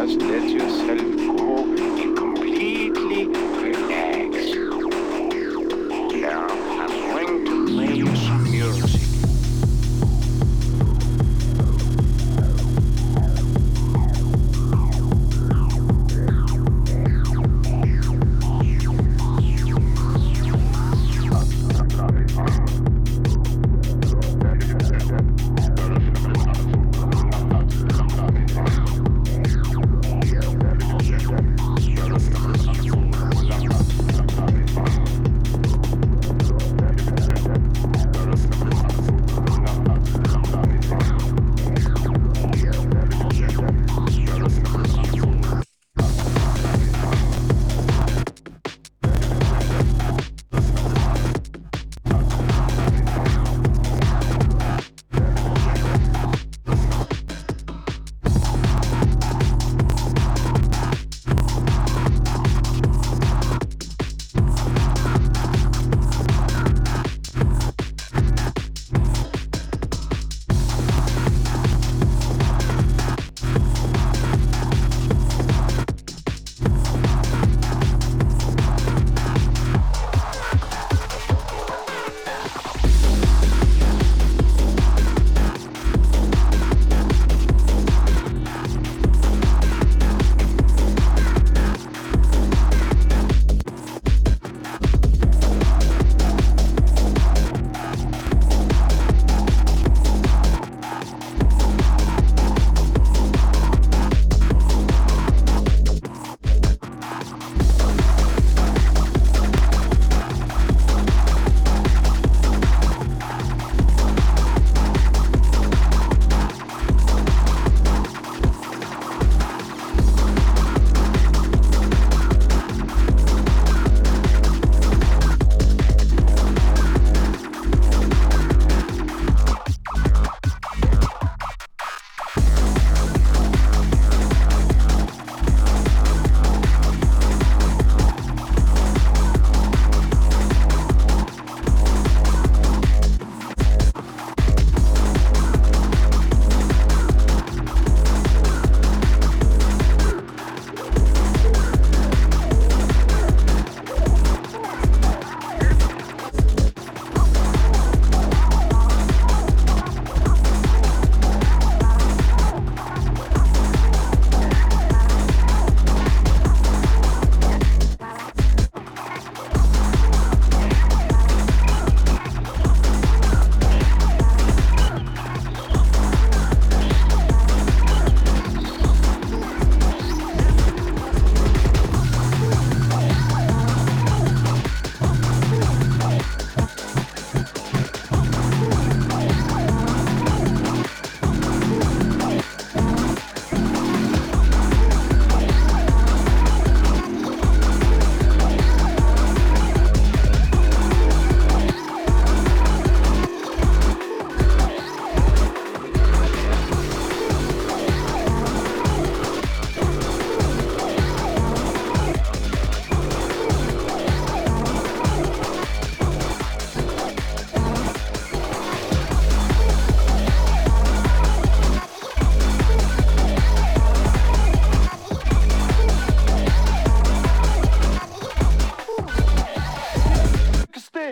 Just 0.00 0.22
let 0.22 0.48
yourself 0.48 1.36
go. 1.36 2.19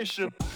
Nation. 0.09 0.48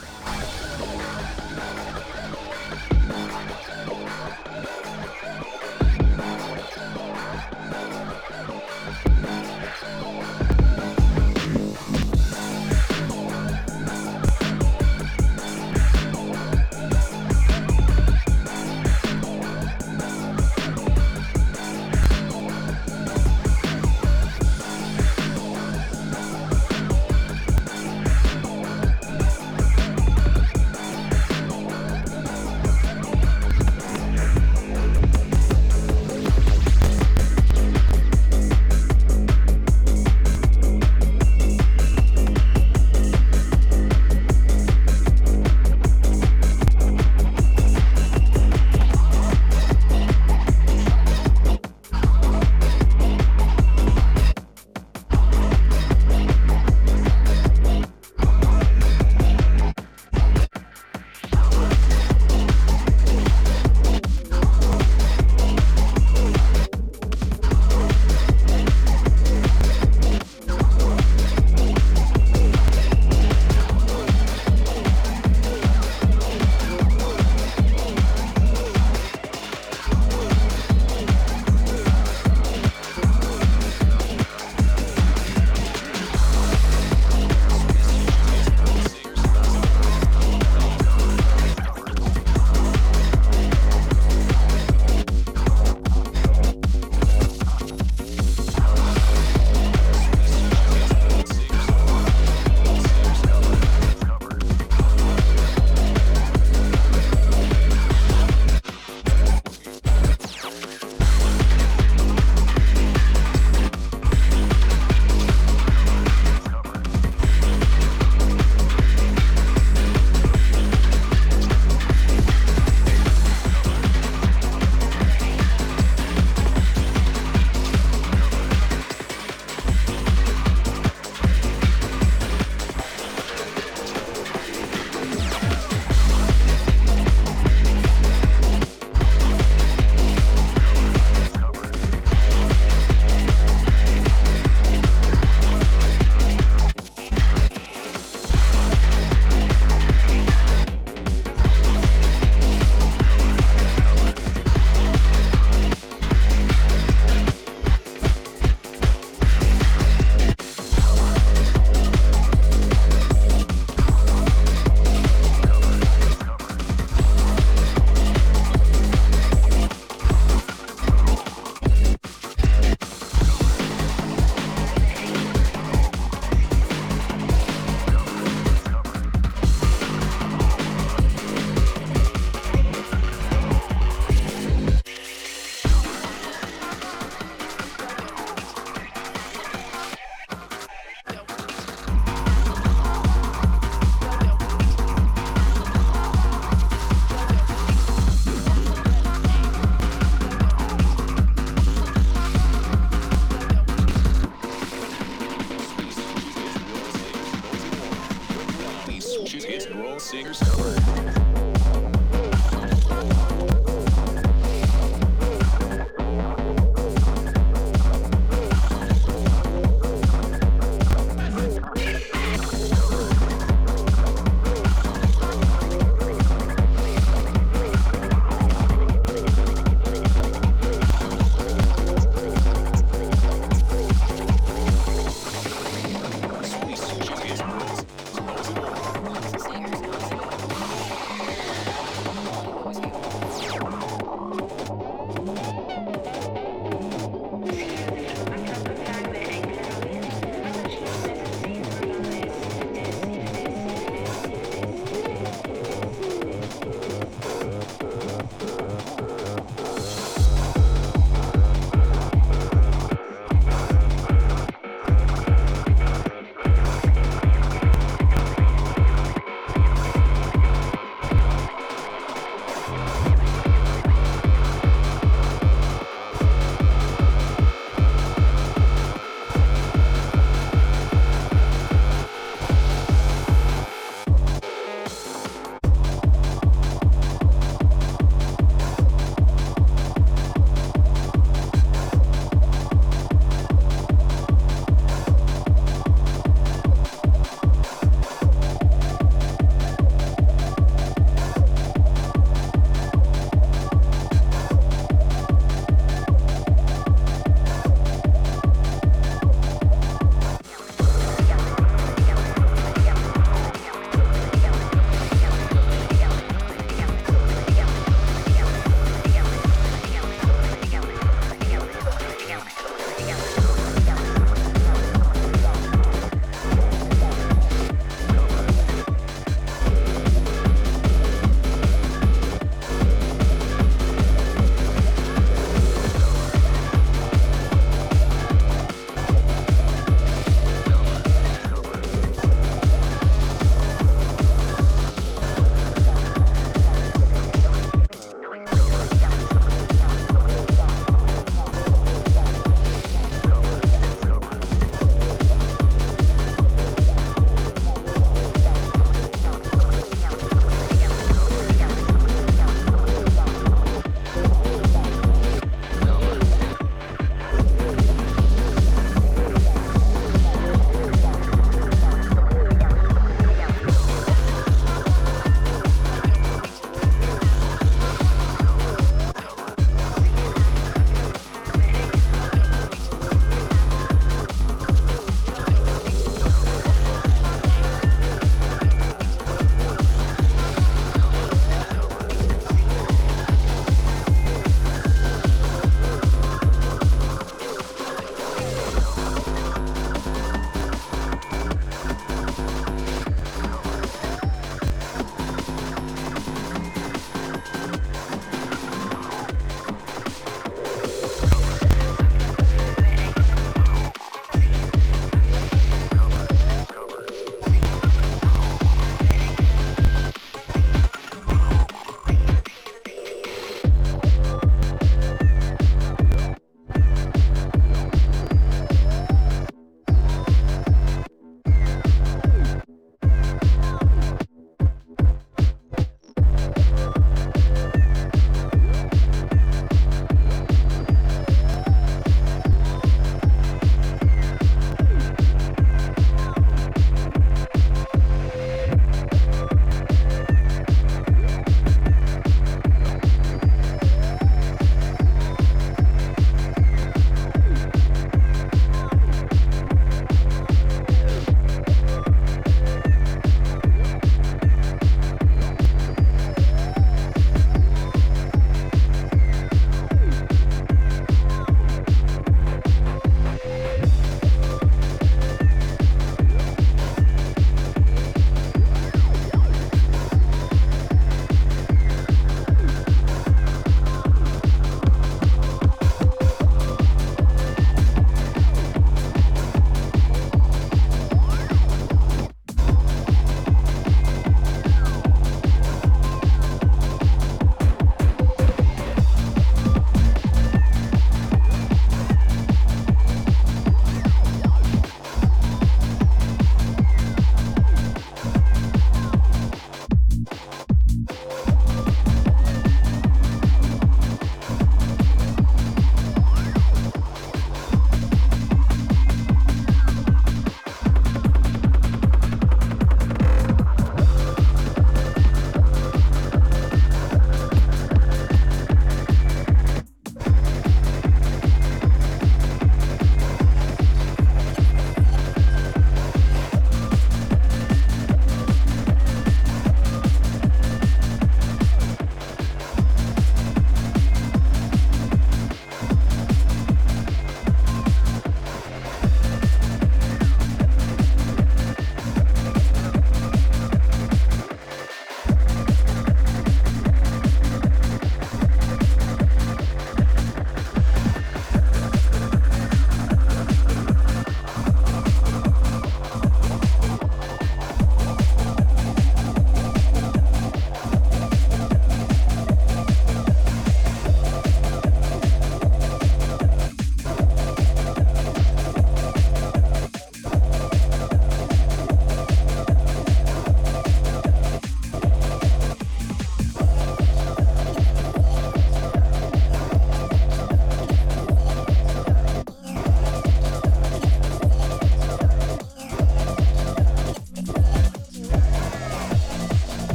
singers. 210.03 211.22